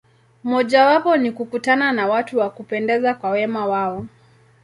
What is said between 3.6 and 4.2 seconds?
wao.